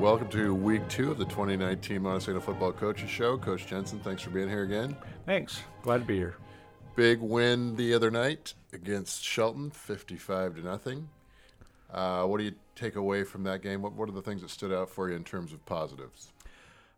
[0.00, 3.36] Welcome to week two of the 2019 Montesano Football Coaches Show.
[3.36, 4.96] Coach Jensen, thanks for being here again.
[5.26, 5.60] Thanks.
[5.82, 6.36] Glad to be here.
[6.96, 11.10] Big win the other night against Shelton, 55 to nothing.
[11.92, 13.82] Uh, what do you take away from that game?
[13.82, 16.32] What, what are the things that stood out for you in terms of positives?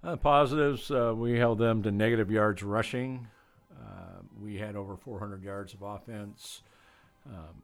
[0.05, 3.27] Uh, positives, uh, we held them to negative yards rushing.
[3.73, 6.63] Uh, we had over 400 yards of offense.
[7.27, 7.63] Um,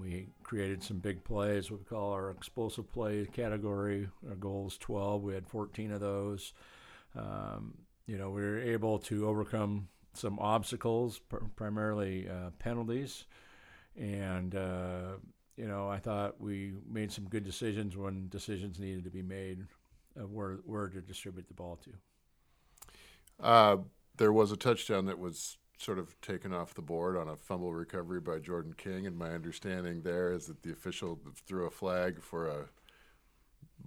[0.00, 4.08] we created some big plays, what we call our explosive play category.
[4.28, 5.22] Our goal is 12.
[5.22, 6.52] We had 14 of those.
[7.16, 7.74] Um,
[8.08, 13.26] you know, we were able to overcome some obstacles, pr- primarily uh, penalties.
[13.96, 15.18] And, uh,
[15.56, 19.68] you know, I thought we made some good decisions when decisions needed to be made
[20.16, 21.92] of where, where to distribute the ball to.
[23.38, 23.76] Uh,
[24.16, 27.72] there was a touchdown that was sort of taken off the board on a fumble
[27.72, 32.22] recovery by Jordan King, and my understanding there is that the official threw a flag
[32.22, 32.68] for a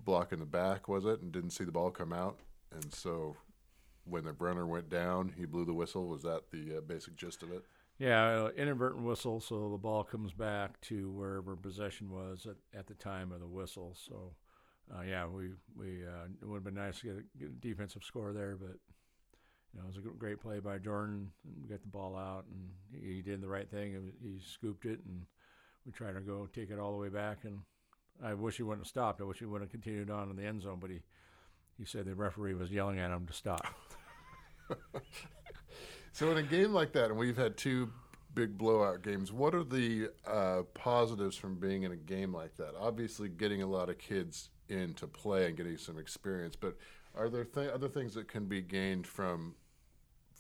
[0.04, 2.40] block in the back, was it, and didn't see the ball come out,
[2.72, 3.36] and so
[4.06, 6.08] when the runner went down, he blew the whistle.
[6.08, 7.64] Was that the uh, basic gist of it?
[8.00, 12.88] Yeah, uh, inadvertent whistle, so the ball comes back to wherever possession was at, at
[12.88, 13.96] the time of the whistle.
[13.96, 14.34] So,
[14.94, 18.34] uh, yeah, we we uh, it would have been nice to get a defensive score
[18.34, 18.78] there, but
[19.74, 21.32] you know, it was a great play by Jordan.
[21.62, 24.14] We got the ball out, and he did the right thing.
[24.22, 25.26] He scooped it, and
[25.86, 27.40] we tried to go take it all the way back.
[27.44, 27.60] And
[28.24, 29.20] I wish he wouldn't have stopped.
[29.20, 31.02] I wish he wouldn't have continued on in the end zone, but he
[31.78, 33.66] he said the referee was yelling at him to stop.
[36.12, 37.90] so in a game like that, and we've had two
[38.36, 42.74] big blowout games, what are the uh, positives from being in a game like that?
[42.80, 46.78] Obviously, getting a lot of kids in to play and getting some experience, but
[47.16, 49.56] are there th- other things that can be gained from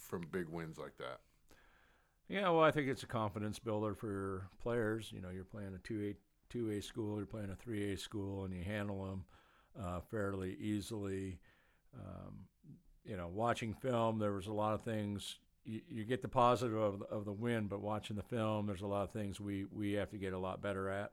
[0.04, 1.20] from big wins like that?
[2.30, 5.12] Yeah, well, I think it's a confidence builder for players.
[5.14, 6.16] You know, you're playing a two A
[6.50, 9.26] two A school, you're playing a three A school, and you handle them
[9.82, 11.40] uh, fairly easily.
[11.94, 12.46] Um,
[13.06, 15.40] you know, watching film, there was a lot of things.
[15.66, 18.88] You, you get the positive of, of the win, but watching the film, there's a
[18.88, 21.12] lot of things we we have to get a lot better at.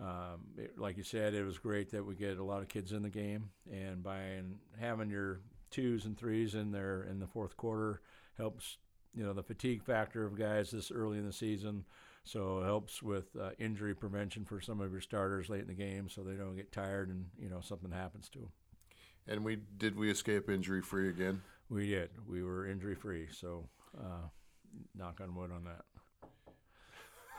[0.00, 2.92] Um, it, like you said, it was great that we get a lot of kids
[2.92, 4.40] in the game, and by
[4.80, 5.40] having your
[5.72, 8.00] twos and threes in there in the fourth quarter
[8.36, 8.78] helps
[9.14, 11.84] you know the fatigue factor of guys this early in the season.
[12.24, 15.74] So it helps with uh, injury prevention for some of your starters late in the
[15.74, 18.52] game so they don't get tired and you know something happens to them
[19.26, 21.42] and we did we escape injury free again?
[21.68, 22.10] We did.
[22.28, 23.68] We were injury free so
[23.98, 24.28] uh,
[24.96, 25.84] knock on wood on that.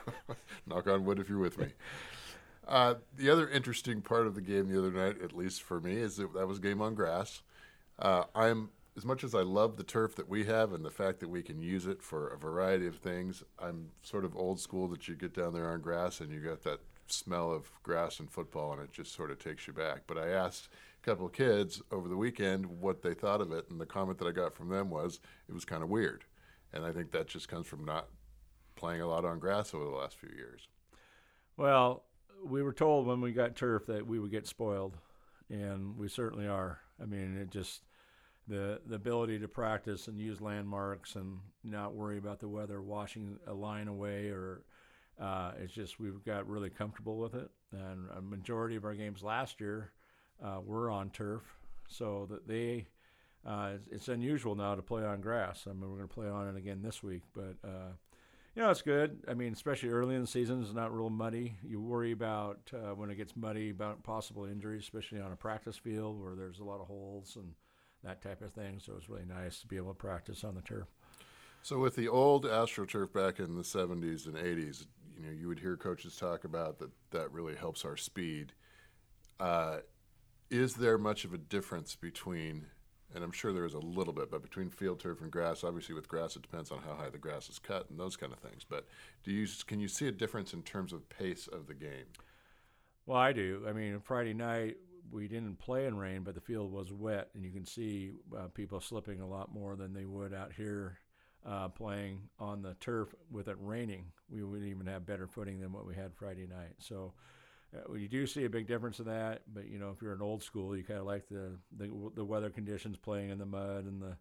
[0.67, 1.67] Knock on wood if you're with me.
[2.67, 5.95] Uh, the other interesting part of the game the other night, at least for me,
[5.95, 7.41] is that that was game on grass.
[7.99, 11.19] Uh, I'm as much as I love the turf that we have and the fact
[11.21, 13.43] that we can use it for a variety of things.
[13.59, 16.63] I'm sort of old school that you get down there on grass and you got
[16.63, 20.01] that smell of grass and football, and it just sort of takes you back.
[20.07, 20.69] But I asked
[21.01, 24.17] a couple of kids over the weekend what they thought of it, and the comment
[24.19, 26.23] that I got from them was it was kind of weird.
[26.71, 28.07] And I think that just comes from not
[28.75, 30.67] playing a lot on grass over the last few years.
[31.55, 32.03] Well,
[32.43, 34.97] we were told when we got turf that we would get spoiled,
[35.49, 36.79] and we certainly are.
[37.03, 37.81] I mean, it just
[38.47, 43.37] the the ability to practice and use landmarks and not worry about the weather washing
[43.47, 44.63] a line away or
[45.21, 47.49] uh, it's just we've got really comfortable with it.
[47.71, 49.91] And a majority of our games last year
[50.43, 51.41] uh, were on turf,
[51.87, 52.87] so that they.
[53.45, 55.65] Uh, it's, it's, unusual now to play on grass.
[55.69, 57.91] I mean, we're going to play on it again this week, but uh,
[58.55, 59.23] you know, it's good.
[59.27, 61.57] I mean, especially early in the season, it's not real muddy.
[61.63, 65.77] You worry about uh, when it gets muddy about possible injuries, especially on a practice
[65.77, 67.53] field where there's a lot of holes and
[68.03, 68.79] that type of thing.
[68.79, 70.87] So it's really nice to be able to practice on the turf.
[71.63, 74.85] So with the old AstroTurf back in the 70s and 80s,
[75.17, 78.53] you know, you would hear coaches talk about that that really helps our speed.
[79.39, 79.77] Uh,
[80.51, 82.67] is there much of a difference between
[83.13, 85.95] and I'm sure there is a little bit, but between field turf and grass, obviously
[85.95, 88.39] with grass it depends on how high the grass is cut and those kind of
[88.39, 88.65] things.
[88.67, 88.87] But
[89.23, 92.05] do you can you see a difference in terms of pace of the game?
[93.05, 93.65] Well, I do.
[93.67, 94.77] I mean, Friday night
[95.11, 98.47] we didn't play in rain, but the field was wet, and you can see uh,
[98.53, 100.99] people slipping a lot more than they would out here
[101.45, 104.05] uh, playing on the turf with it raining.
[104.29, 106.75] We wouldn't even have better footing than what we had Friday night.
[106.79, 107.13] So
[107.75, 110.21] uh, you do see a big difference in that, but you know if you're an
[110.21, 113.85] old school, you kind of like the, the, the weather conditions, playing in the mud
[113.85, 114.17] and the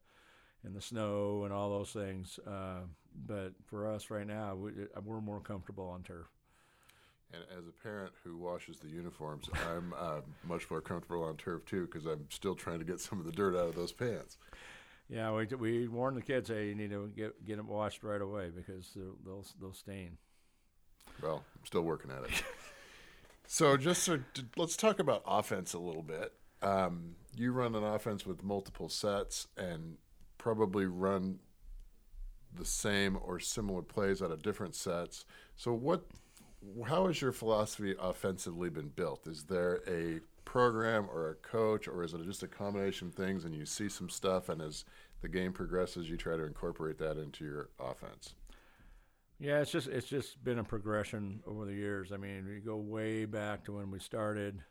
[0.64, 2.38] and the snow and all those things.
[2.46, 2.80] Uh,
[3.26, 6.26] but for us right now, we, uh, we're more comfortable on turf.
[7.32, 11.64] And as a parent who washes the uniforms, I'm uh, much more comfortable on turf
[11.64, 14.36] too because I'm still trying to get some of the dirt out of those pants.
[15.08, 18.20] Yeah, we, we warn the kids, hey, you need to get get them washed right
[18.20, 20.16] away because they'll, they'll stain.
[21.22, 22.42] Well, I'm still working at it.
[23.54, 24.18] So just so,
[24.56, 26.32] let's talk about offense a little bit.
[26.62, 29.98] um, you run an offense with multiple sets and
[30.38, 31.38] probably run
[32.54, 35.26] the same or similar plays out of different sets.
[35.54, 36.06] So, what,
[36.86, 39.26] how has your philosophy offensively been built?
[39.26, 43.44] Is there a program or a coach, or is it just a combination of things
[43.44, 44.86] and you see some stuff, and as
[45.20, 48.34] the game progresses, you try to incorporate that into your offense?
[49.42, 52.12] Yeah, it's just it's just been a progression over the years.
[52.12, 54.62] I mean, we go way back to when we started.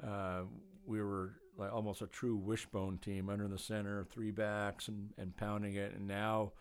[0.00, 0.42] Uh,
[0.86, 5.36] we were like almost a true wishbone team under the center, three backs and, and
[5.36, 5.96] pounding it.
[5.96, 6.52] And now,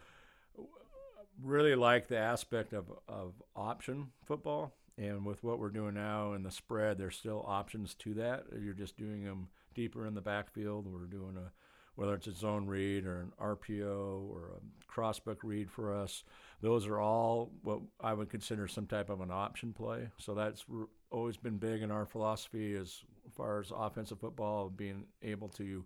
[1.44, 4.74] really like the aspect of, of option football.
[4.98, 8.46] And with what we're doing now in the spread, there's still options to that.
[8.60, 10.88] You're just doing them deeper in the backfield.
[10.88, 11.52] We're doing a
[12.00, 16.24] whether it's a zone read or an RPO or a crossbuck read for us.
[16.62, 20.08] Those are all what I would consider some type of an option play.
[20.18, 20.64] So that's
[21.12, 23.02] always been big in our philosophy as
[23.36, 25.84] far as offensive football, being able to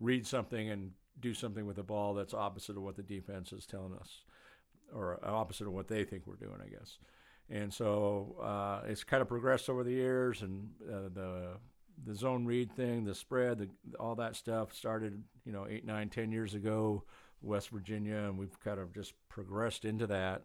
[0.00, 0.90] read something and
[1.20, 4.24] do something with the ball that's opposite of what the defense is telling us,
[4.94, 6.98] or opposite of what they think we're doing, I guess.
[7.48, 11.48] And so uh, it's kind of progressed over the years, and uh, the
[12.06, 13.68] the zone read thing, the spread, the,
[13.98, 17.04] all that stuff started, you know, eight, nine, ten years ago,
[17.42, 20.42] West Virginia, and we've kind of just progressed into that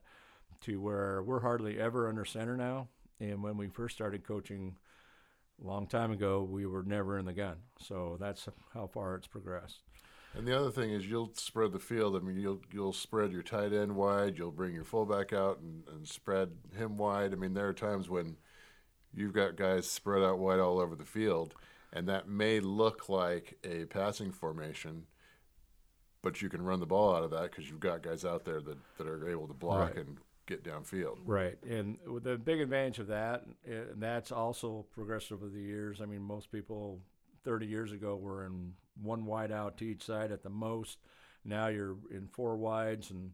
[0.62, 2.88] to where we're hardly ever under center now.
[3.20, 4.76] And when we first started coaching
[5.62, 7.58] a long time ago, we were never in the gun.
[7.80, 9.82] So that's how far it's progressed.
[10.36, 12.16] And the other thing is you'll spread the field.
[12.16, 14.38] I mean, you'll you'll spread your tight end wide.
[14.38, 17.34] You'll bring your fullback out and, and spread him wide.
[17.34, 18.38] I mean, there are times when–
[19.14, 21.56] you've got guys spread out wide all over the field,
[21.92, 25.06] and that may look like a passing formation,
[26.22, 28.62] but you can run the ball out of that because you've got guys out there
[28.62, 30.06] that, that are able to block right.
[30.06, 31.18] and get downfield.
[31.26, 36.02] Right, and the big advantage of that, and that's also progressed over the years.
[36.02, 37.00] I mean, most people
[37.44, 40.98] 30 years ago were in one wide out to each side at the most.
[41.46, 43.32] Now you're in four wides and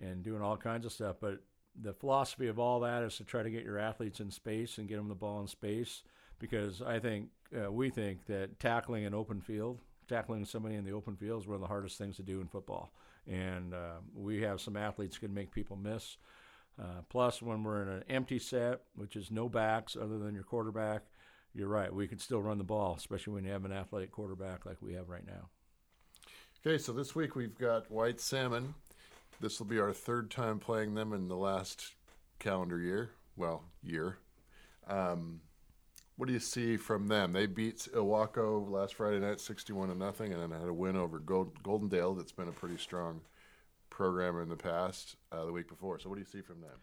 [0.00, 1.16] and doing all kinds of stuff.
[1.20, 1.40] But
[1.80, 4.88] the philosophy of all that is to try to get your athletes in space and
[4.88, 6.02] get them the ball in space
[6.38, 9.78] because I think uh, we think that tackling an open field,
[10.08, 12.48] tackling somebody in the open field is one of the hardest things to do in
[12.48, 12.92] football.
[13.26, 16.16] And uh, we have some athletes can make people miss.
[16.80, 20.44] Uh, plus, when we're in an empty set, which is no backs other than your
[20.44, 21.02] quarterback,
[21.54, 21.92] you're right.
[21.92, 24.94] We can still run the ball, especially when you have an athletic quarterback like we
[24.94, 25.48] have right now.
[26.64, 28.74] Okay, so this week we've got White Salmon
[29.40, 31.94] this will be our third time playing them in the last
[32.38, 33.10] calendar year.
[33.36, 34.18] Well, year.
[34.86, 35.40] Um,
[36.16, 37.32] what do you see from them?
[37.32, 41.20] They beat Ilwaco last Friday night, sixty-one to nothing, and then had a win over
[41.20, 42.16] Gold, Goldendale.
[42.16, 43.20] That's been a pretty strong
[43.90, 45.16] program in the past.
[45.30, 45.98] Uh, the week before.
[45.98, 46.80] So, what do you see from them?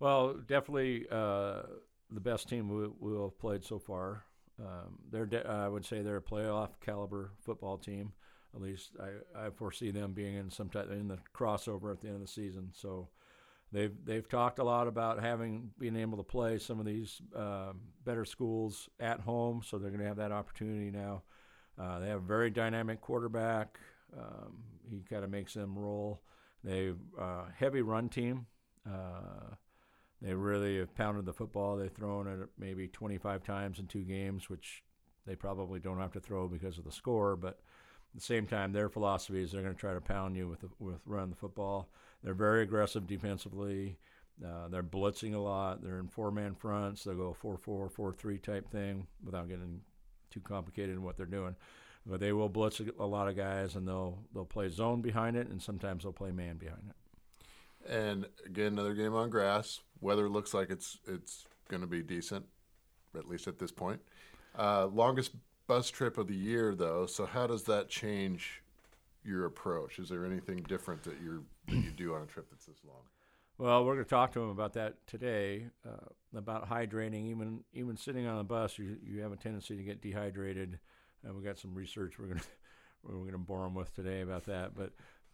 [0.00, 1.62] Well, definitely uh,
[2.10, 4.24] the best team we, will have played so far.
[4.60, 8.12] Um, they're, de- I would say, they're a playoff caliber football team.
[8.54, 12.08] At least I, I foresee them being in some type in the crossover at the
[12.08, 12.70] end of the season.
[12.72, 13.08] So
[13.72, 17.72] they've they've talked a lot about having being able to play some of these uh,
[18.04, 19.62] better schools at home.
[19.64, 21.22] So they're going to have that opportunity now.
[21.78, 23.78] Uh, they have a very dynamic quarterback.
[24.16, 26.22] Um, he kind of makes them roll.
[26.62, 28.46] They uh, heavy run team.
[28.86, 29.56] Uh,
[30.22, 31.76] they really have pounded the football.
[31.76, 34.82] They've thrown it maybe 25 times in two games, which
[35.26, 37.60] they probably don't have to throw because of the score, but
[38.14, 40.68] the same time, their philosophy is they're going to try to pound you with the,
[40.78, 41.88] with run the football.
[42.22, 43.98] They're very aggressive defensively.
[44.44, 45.82] Uh, they're blitzing a lot.
[45.82, 47.04] They're in four man fronts.
[47.04, 49.80] They'll go 4 4, 4 3 type thing without getting
[50.30, 51.54] too complicated in what they're doing.
[52.06, 55.48] But they will blitz a lot of guys and they'll they'll play zone behind it
[55.48, 57.90] and sometimes they'll play man behind it.
[57.90, 59.80] And again, another game on grass.
[60.00, 62.44] Weather looks like it's it's going to be decent,
[63.16, 64.00] at least at this point.
[64.58, 65.32] Uh, longest
[65.66, 67.06] bus trip of the year, though.
[67.06, 68.62] So how does that change
[69.24, 69.98] your approach?
[69.98, 73.02] Is there anything different that you that you do on a trip that's this long?
[73.56, 75.68] Well, we're going to talk to him about that today.
[75.86, 79.82] Uh, about hydrating, even even sitting on the bus, you you have a tendency to
[79.82, 80.78] get dehydrated.
[81.22, 82.46] And we got some research we're going to
[83.04, 84.72] we're going to bore him with today about that.
[84.74, 84.92] But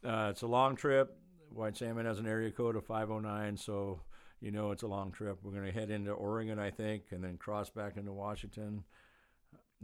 [0.09, 1.17] uh, it's a long trip.
[1.53, 4.01] White Salmon has an area code of 509, so
[4.41, 5.39] you know it's a long trip.
[5.43, 8.85] We're going to head into Oregon, I think, and then cross back into Washington.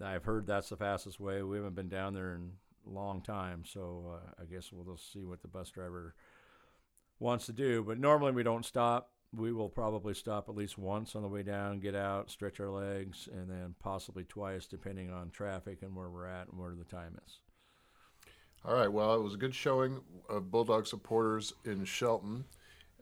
[0.02, 1.42] I've heard that's the fastest way.
[1.42, 2.52] We haven't been down there in
[2.86, 6.14] a long time, so uh, I guess we'll just see what the bus driver
[7.18, 7.82] wants to do.
[7.82, 9.10] But normally we don't stop.
[9.34, 12.70] We will probably stop at least once on the way down, get out, stretch our
[12.70, 16.84] legs, and then possibly twice, depending on traffic and where we're at and where the
[16.84, 17.40] time is.
[18.64, 18.90] All right.
[18.90, 22.44] Well, it was a good showing of Bulldog supporters in Shelton.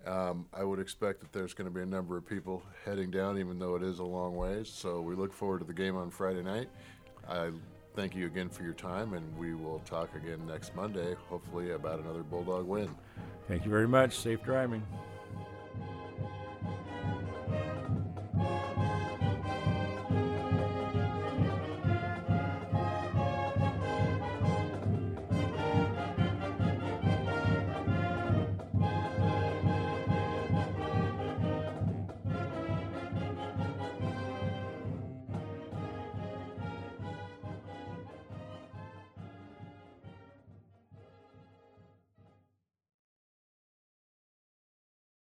[0.07, 3.39] Um, I would expect that there's going to be a number of people heading down,
[3.39, 4.69] even though it is a long ways.
[4.69, 6.69] So we look forward to the game on Friday night.
[7.29, 7.51] I
[7.97, 12.01] thank you again for your time, and we will talk again next Monday, hopefully about
[12.01, 12.95] another Bulldog win.
[13.49, 14.19] Thank you very much.
[14.19, 14.83] Safe driving.